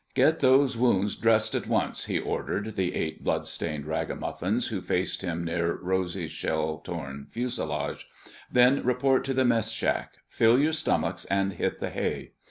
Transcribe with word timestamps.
"Get 0.15 0.39
those 0.39 0.75
wounds 0.75 1.15
dressed 1.15 1.53
at 1.53 1.67
once," 1.67 2.05
he 2.05 2.17
ordered 2.17 2.75
the 2.75 2.95
eight 2.95 3.23
bloodstained 3.23 3.85
ragamuffins 3.85 4.69
who 4.69 4.81
faced 4.81 5.21
him 5.21 5.43
near 5.43 5.75
Rosy's 5.79 6.31
shell 6.31 6.79
torn 6.83 7.27
fuselage. 7.29 8.09
"Then 8.51 8.81
report 8.83 9.23
to 9.25 9.35
the 9.35 9.45
mess 9.45 9.69
shack. 9.71 10.15
Fill 10.27 10.57
your 10.57 10.73
stomachs 10.73 11.25
and 11.25 11.53
hit 11.53 11.77
the 11.77 11.91
hay. 11.91 12.31